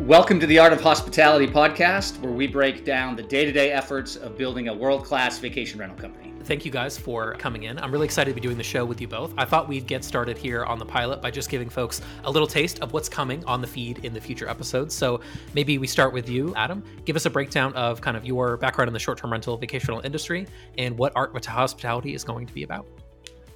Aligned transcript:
Welcome 0.00 0.40
to 0.40 0.46
the 0.46 0.58
Art 0.58 0.72
of 0.72 0.80
Hospitality 0.80 1.46
podcast, 1.46 2.20
where 2.20 2.32
we 2.32 2.48
break 2.48 2.84
down 2.84 3.14
the 3.14 3.22
day 3.22 3.44
to 3.44 3.52
day 3.52 3.70
efforts 3.70 4.16
of 4.16 4.36
building 4.36 4.68
a 4.68 4.74
world 4.74 5.04
class 5.04 5.38
vacation 5.38 5.78
rental 5.78 5.96
company. 5.96 6.34
Thank 6.42 6.66
you 6.66 6.70
guys 6.72 6.98
for 6.98 7.34
coming 7.34 7.62
in. 7.62 7.78
I'm 7.78 7.90
really 7.92 8.04
excited 8.04 8.32
to 8.32 8.34
be 8.34 8.40
doing 8.40 8.58
the 8.58 8.64
show 8.64 8.84
with 8.84 9.00
you 9.00 9.06
both. 9.06 9.32
I 9.38 9.44
thought 9.44 9.68
we'd 9.68 9.86
get 9.86 10.04
started 10.04 10.36
here 10.36 10.64
on 10.64 10.78
the 10.78 10.84
pilot 10.84 11.22
by 11.22 11.30
just 11.30 11.48
giving 11.48 11.70
folks 11.70 12.02
a 12.24 12.30
little 12.30 12.48
taste 12.48 12.80
of 12.80 12.92
what's 12.92 13.08
coming 13.08 13.42
on 13.46 13.60
the 13.60 13.66
feed 13.66 14.04
in 14.04 14.12
the 14.12 14.20
future 14.20 14.48
episodes. 14.48 14.94
So 14.94 15.20
maybe 15.54 15.78
we 15.78 15.86
start 15.86 16.12
with 16.12 16.28
you, 16.28 16.52
Adam. 16.56 16.82
Give 17.06 17.14
us 17.16 17.24
a 17.24 17.30
breakdown 17.30 17.72
of 17.74 18.00
kind 18.00 18.16
of 18.16 18.26
your 18.26 18.56
background 18.56 18.88
in 18.88 18.92
the 18.92 18.98
short 18.98 19.16
term 19.16 19.32
rental 19.32 19.56
vacation 19.56 19.88
rental 19.88 20.04
industry 20.04 20.46
and 20.76 20.98
what 20.98 21.12
Art 21.14 21.34
of 21.34 21.44
Hospitality 21.46 22.14
is 22.14 22.24
going 22.24 22.46
to 22.46 22.52
be 22.52 22.64
about. 22.64 22.84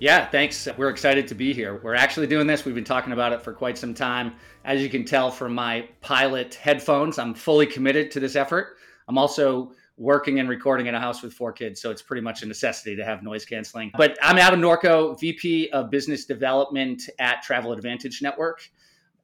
Yeah, 0.00 0.30
thanks. 0.30 0.68
We're 0.76 0.90
excited 0.90 1.26
to 1.26 1.34
be 1.34 1.52
here. 1.52 1.80
We're 1.82 1.96
actually 1.96 2.28
doing 2.28 2.46
this. 2.46 2.64
We've 2.64 2.74
been 2.74 2.84
talking 2.84 3.12
about 3.12 3.32
it 3.32 3.42
for 3.42 3.52
quite 3.52 3.76
some 3.76 3.94
time. 3.94 4.34
As 4.64 4.80
you 4.80 4.88
can 4.88 5.04
tell 5.04 5.28
from 5.28 5.52
my 5.52 5.88
pilot 6.00 6.54
headphones, 6.54 7.18
I'm 7.18 7.34
fully 7.34 7.66
committed 7.66 8.12
to 8.12 8.20
this 8.20 8.36
effort. 8.36 8.76
I'm 9.08 9.18
also 9.18 9.72
working 9.96 10.38
and 10.38 10.48
recording 10.48 10.86
in 10.86 10.94
a 10.94 11.00
house 11.00 11.20
with 11.20 11.32
four 11.32 11.52
kids, 11.52 11.80
so 11.80 11.90
it's 11.90 12.00
pretty 12.00 12.22
much 12.22 12.42
a 12.42 12.46
necessity 12.46 12.94
to 12.94 13.04
have 13.04 13.24
noise 13.24 13.44
canceling. 13.44 13.90
But 13.96 14.16
I'm 14.22 14.38
Adam 14.38 14.60
Norco, 14.60 15.18
VP 15.18 15.70
of 15.70 15.90
Business 15.90 16.26
Development 16.26 17.02
at 17.18 17.42
Travel 17.42 17.72
Advantage 17.72 18.22
Network. 18.22 18.60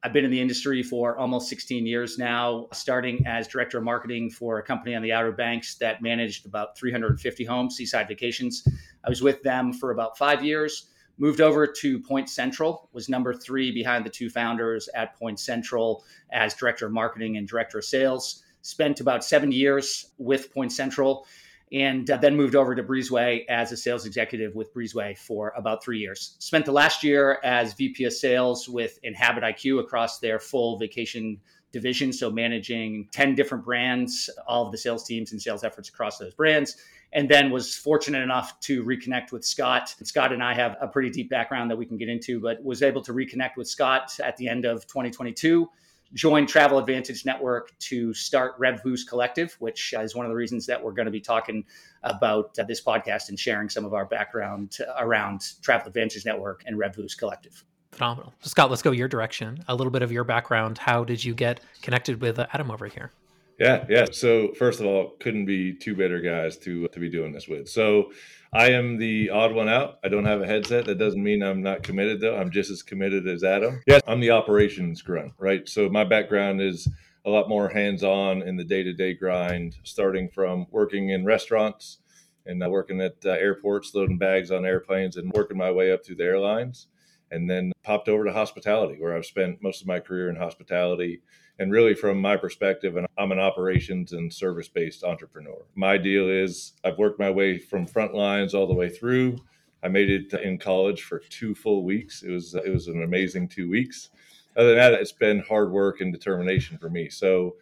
I've 0.05 0.13
been 0.13 0.23
in 0.23 0.29
the 0.29 0.39
industry 0.39 0.83
for 0.83 1.17
almost 1.17 1.49
16 1.49 1.83
years 1.83 2.19
now, 2.19 2.67
starting 2.73 3.25
as 3.25 3.47
director 3.47 3.79
of 3.79 3.83
marketing 3.83 4.29
for 4.29 4.59
a 4.59 4.61
company 4.61 4.93
on 4.93 5.01
the 5.01 5.11
Outer 5.11 5.31
Banks 5.31 5.73
that 5.77 6.03
managed 6.03 6.45
about 6.45 6.77
350 6.77 7.43
homes, 7.43 7.75
Seaside 7.75 8.07
Vacations. 8.07 8.67
I 9.03 9.09
was 9.09 9.23
with 9.23 9.41
them 9.41 9.73
for 9.73 9.89
about 9.89 10.15
five 10.15 10.45
years. 10.45 10.89
Moved 11.17 11.41
over 11.41 11.65
to 11.65 11.99
Point 11.99 12.29
Central, 12.29 12.87
was 12.93 13.09
number 13.09 13.33
three 13.33 13.71
behind 13.71 14.05
the 14.05 14.11
two 14.11 14.29
founders 14.29 14.87
at 14.93 15.17
Point 15.17 15.39
Central 15.39 16.03
as 16.31 16.53
director 16.53 16.85
of 16.85 16.91
marketing 16.91 17.37
and 17.37 17.47
director 17.47 17.79
of 17.79 17.85
sales. 17.85 18.43
Spent 18.61 18.99
about 18.99 19.25
seven 19.25 19.51
years 19.51 20.11
with 20.19 20.53
Point 20.53 20.71
Central 20.71 21.25
and 21.71 22.09
uh, 22.09 22.17
then 22.17 22.35
moved 22.35 22.55
over 22.55 22.75
to 22.75 22.83
Breezeway 22.83 23.45
as 23.49 23.71
a 23.71 23.77
sales 23.77 24.05
executive 24.05 24.55
with 24.55 24.73
Breezeway 24.73 25.17
for 25.17 25.53
about 25.57 25.83
three 25.83 25.99
years. 25.99 26.35
Spent 26.39 26.65
the 26.65 26.71
last 26.71 27.03
year 27.03 27.39
as 27.43 27.73
VP 27.73 28.03
of 28.05 28.13
sales 28.13 28.69
with 28.69 28.99
Inhabit 29.03 29.43
IQ 29.43 29.79
across 29.79 30.19
their 30.19 30.39
full 30.39 30.77
vacation 30.77 31.39
division. 31.71 32.13
So 32.13 32.31
managing 32.31 33.09
10 33.11 33.35
different 33.35 33.65
brands, 33.65 34.29
all 34.47 34.65
of 34.65 34.71
the 34.71 34.77
sales 34.77 35.03
teams 35.03 35.33
and 35.33 35.41
sales 35.41 35.63
efforts 35.63 35.89
across 35.89 36.17
those 36.17 36.33
brands. 36.33 36.77
And 37.11 37.29
then 37.29 37.51
was 37.51 37.75
fortunate 37.75 38.21
enough 38.21 38.59
to 38.61 38.83
reconnect 38.83 39.31
with 39.31 39.45
Scott. 39.45 39.93
Scott 40.03 40.31
and 40.31 40.43
I 40.43 40.53
have 40.53 40.77
a 40.79 40.87
pretty 40.87 41.09
deep 41.09 41.29
background 41.29 41.69
that 41.71 41.77
we 41.77 41.85
can 41.85 41.97
get 41.97 42.09
into, 42.09 42.39
but 42.39 42.63
was 42.63 42.81
able 42.81 43.01
to 43.03 43.13
reconnect 43.13 43.57
with 43.57 43.67
Scott 43.67 44.11
at 44.23 44.37
the 44.37 44.47
end 44.47 44.65
of 44.65 44.87
2022 44.87 45.69
joined 46.15 46.47
Travel 46.47 46.79
Advantage 46.79 47.25
Network 47.25 47.77
to 47.79 48.13
start 48.13 48.59
RevBoost 48.59 49.07
Collective, 49.07 49.55
which 49.59 49.93
is 49.97 50.15
one 50.15 50.25
of 50.25 50.29
the 50.29 50.35
reasons 50.35 50.65
that 50.65 50.81
we're 50.81 50.93
going 50.93 51.05
to 51.05 51.11
be 51.11 51.21
talking 51.21 51.63
about 52.03 52.57
uh, 52.57 52.63
this 52.63 52.81
podcast 52.81 53.29
and 53.29 53.39
sharing 53.39 53.69
some 53.69 53.85
of 53.85 53.93
our 53.93 54.05
background 54.05 54.77
around 54.99 55.61
Travel 55.61 55.87
Advantage 55.87 56.25
Network 56.25 56.63
and 56.65 56.79
RevBoost 56.79 57.17
Collective. 57.17 57.63
Phenomenal. 57.91 58.33
Scott, 58.41 58.69
let's 58.69 58.81
go 58.81 58.91
your 58.91 59.07
direction. 59.07 59.63
A 59.67 59.75
little 59.75 59.91
bit 59.91 60.01
of 60.01 60.11
your 60.11 60.23
background. 60.23 60.77
How 60.77 61.03
did 61.03 61.23
you 61.23 61.33
get 61.33 61.59
connected 61.81 62.21
with 62.21 62.39
Adam 62.39 62.71
over 62.71 62.87
here? 62.87 63.11
Yeah, 63.59 63.85
yeah. 63.89 64.05
So 64.11 64.53
first 64.53 64.79
of 64.79 64.85
all, 64.85 65.15
couldn't 65.19 65.45
be 65.45 65.73
two 65.73 65.95
better 65.95 66.19
guys 66.19 66.57
to 66.59 66.87
to 66.89 66.99
be 66.99 67.09
doing 67.09 67.31
this 67.31 67.47
with. 67.47 67.69
So 67.69 68.11
I 68.53 68.71
am 68.71 68.97
the 68.97 69.29
odd 69.29 69.53
one 69.53 69.67
out. 69.67 69.99
I 70.03 70.07
don't 70.07 70.25
have 70.25 70.41
a 70.41 70.45
headset. 70.45 70.85
That 70.85 70.97
doesn't 70.97 71.21
mean 71.21 71.43
I'm 71.43 71.61
not 71.61 71.83
committed, 71.83 72.21
though. 72.21 72.37
I'm 72.37 72.51
just 72.51 72.71
as 72.71 72.83
committed 72.83 73.27
as 73.27 73.43
Adam. 73.43 73.81
Yes, 73.85 74.01
I'm 74.07 74.21
the 74.21 74.31
operations 74.31 75.01
grunt, 75.01 75.33
right? 75.37 75.67
So 75.67 75.89
my 75.89 76.05
background 76.05 76.61
is 76.61 76.87
a 77.25 77.29
lot 77.29 77.49
more 77.49 77.67
hands 77.67 78.03
on 78.03 78.43
in 78.43 78.55
the 78.55 78.63
day 78.63 78.83
to 78.83 78.93
day 78.93 79.13
grind, 79.13 79.75
starting 79.83 80.29
from 80.29 80.67
working 80.71 81.09
in 81.09 81.25
restaurants 81.25 81.97
and 82.45 82.63
uh, 82.63 82.69
working 82.69 83.01
at 83.01 83.15
uh, 83.25 83.31
airports, 83.31 83.93
loading 83.93 84.17
bags 84.17 84.51
on 84.51 84.65
airplanes, 84.65 85.17
and 85.17 85.31
working 85.33 85.57
my 85.57 85.71
way 85.71 85.91
up 85.91 86.05
through 86.05 86.15
the 86.15 86.23
airlines. 86.23 86.87
And 87.31 87.49
then 87.49 87.73
popped 87.85 88.09
over 88.09 88.25
to 88.25 88.33
hospitality, 88.33 88.95
where 88.99 89.15
I've 89.15 89.25
spent 89.25 89.61
most 89.61 89.81
of 89.81 89.87
my 89.87 89.99
career 89.99 90.29
in 90.29 90.35
hospitality 90.35 91.21
and 91.57 91.71
really, 91.71 91.93
from 91.93 92.19
my 92.19 92.35
perspective, 92.35 92.97
and 92.97 93.07
I'm 93.17 93.31
an 93.31 93.39
operations 93.39 94.11
and 94.11 94.33
service 94.33 94.67
based 94.67 95.03
entrepreneur. 95.03 95.65
My 95.75 95.97
deal 95.97 96.27
is 96.27 96.73
I've 96.83 96.97
worked 96.97 97.19
my 97.19 97.29
way 97.29 97.57
from 97.57 97.87
front 97.87 98.13
lines 98.13 98.53
all 98.53 98.67
the 98.67 98.73
way 98.73 98.89
through. 98.89 99.37
I 99.81 99.87
made 99.87 100.09
it 100.09 100.33
in 100.41 100.57
college 100.57 101.03
for 101.03 101.19
two 101.19 101.55
full 101.55 101.85
weeks. 101.85 102.23
It 102.23 102.31
was 102.31 102.55
it 102.55 102.69
was 102.69 102.87
an 102.87 103.03
amazing 103.03 103.47
two 103.47 103.69
weeks. 103.69 104.09
Other 104.57 104.69
than 104.69 104.77
that, 104.77 104.93
it's 104.95 105.13
been 105.13 105.39
hard 105.39 105.71
work 105.71 106.01
and 106.01 106.11
determination 106.11 106.77
for 106.77 106.89
me. 106.89 107.09
So 107.09 107.55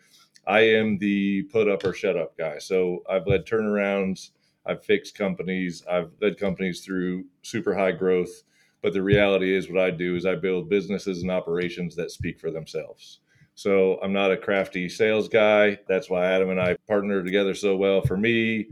I 0.48 0.62
am 0.62 0.98
the 0.98 1.44
put 1.44 1.68
up 1.68 1.84
or 1.84 1.94
shut 1.94 2.18
up 2.18 2.38
guy. 2.38 2.58
So 2.58 3.04
I've 3.10 3.28
led 3.28 3.46
turnarounds, 3.46 4.32
I've 4.66 4.84
fixed 4.84 5.16
companies, 5.16 5.84
I've 5.90 6.12
led 6.20 6.40
companies 6.40 6.84
through 6.84 7.26
super 7.44 7.76
high 7.76 7.92
growth. 7.92 8.44
But 8.84 8.94
the 8.94 9.02
reality 9.02 9.56
is, 9.56 9.70
what 9.70 9.82
I 9.82 9.90
do 9.90 10.16
is 10.16 10.26
I 10.26 10.36
build 10.36 10.70
businesses 10.70 11.24
and 11.24 11.32
operations 11.32 11.96
that 11.96 12.12
speak 12.12 12.40
for 12.40 12.52
themselves. 12.52 13.22
So 13.56 13.98
I'm 14.04 14.12
not 14.14 14.32
a 14.32 14.38
crafty 14.38 14.90
sales 14.90 15.30
guy. 15.30 15.80
That's 15.88 16.10
why 16.10 16.26
Adam 16.26 16.50
and 16.50 16.60
I 16.60 16.76
partner 16.88 17.24
together 17.24 17.56
so 17.56 17.78
well. 17.78 18.02
For 18.02 18.18
me, 18.18 18.68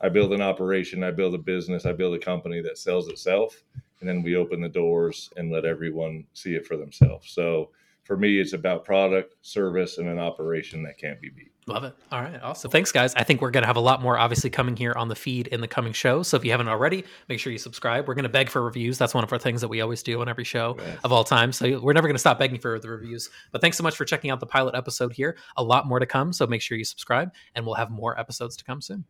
I 0.00 0.08
build 0.08 0.32
an 0.32 0.40
operation, 0.40 1.04
I 1.04 1.10
build 1.10 1.34
a 1.34 1.38
business, 1.38 1.84
I 1.84 1.92
build 1.92 2.14
a 2.14 2.18
company 2.18 2.62
that 2.62 2.78
sells 2.78 3.08
itself, 3.08 3.62
and 4.00 4.08
then 4.08 4.22
we 4.22 4.34
open 4.34 4.62
the 4.62 4.68
doors 4.68 5.30
and 5.36 5.52
let 5.52 5.66
everyone 5.66 6.24
see 6.32 6.54
it 6.54 6.66
for 6.66 6.78
themselves. 6.78 7.30
So 7.30 7.70
for 8.10 8.16
me, 8.16 8.40
it's 8.40 8.54
about 8.54 8.84
product, 8.84 9.36
service, 9.42 9.98
and 9.98 10.08
an 10.08 10.18
operation 10.18 10.82
that 10.82 10.98
can't 10.98 11.20
be 11.20 11.28
beat. 11.28 11.52
Love 11.68 11.84
it. 11.84 11.94
All 12.10 12.20
right. 12.20 12.42
Awesome. 12.42 12.68
Thanks, 12.68 12.90
guys. 12.90 13.14
I 13.14 13.22
think 13.22 13.40
we're 13.40 13.52
going 13.52 13.62
to 13.62 13.68
have 13.68 13.76
a 13.76 13.80
lot 13.80 14.02
more 14.02 14.18
obviously 14.18 14.50
coming 14.50 14.76
here 14.76 14.92
on 14.96 15.06
the 15.06 15.14
feed 15.14 15.46
in 15.46 15.60
the 15.60 15.68
coming 15.68 15.92
show. 15.92 16.24
So 16.24 16.36
if 16.36 16.44
you 16.44 16.50
haven't 16.50 16.66
already, 16.66 17.04
make 17.28 17.38
sure 17.38 17.52
you 17.52 17.58
subscribe. 17.60 18.08
We're 18.08 18.14
going 18.14 18.24
to 18.24 18.28
beg 18.28 18.50
for 18.50 18.62
reviews. 18.62 18.98
That's 18.98 19.14
one 19.14 19.22
of 19.22 19.32
our 19.32 19.38
things 19.38 19.60
that 19.60 19.68
we 19.68 19.80
always 19.80 20.02
do 20.02 20.20
on 20.22 20.28
every 20.28 20.42
show 20.42 20.76
of 21.04 21.12
all 21.12 21.22
time. 21.22 21.52
So 21.52 21.78
we're 21.78 21.92
never 21.92 22.08
going 22.08 22.16
to 22.16 22.18
stop 22.18 22.36
begging 22.36 22.58
for 22.58 22.80
the 22.80 22.90
reviews. 22.90 23.30
But 23.52 23.60
thanks 23.60 23.76
so 23.76 23.84
much 23.84 23.94
for 23.94 24.04
checking 24.04 24.32
out 24.32 24.40
the 24.40 24.46
pilot 24.46 24.74
episode 24.74 25.12
here. 25.12 25.36
A 25.56 25.62
lot 25.62 25.86
more 25.86 26.00
to 26.00 26.06
come. 26.06 26.32
So 26.32 26.48
make 26.48 26.62
sure 26.62 26.76
you 26.76 26.84
subscribe 26.84 27.32
and 27.54 27.64
we'll 27.64 27.76
have 27.76 27.92
more 27.92 28.18
episodes 28.18 28.56
to 28.56 28.64
come 28.64 28.80
soon. 28.80 29.04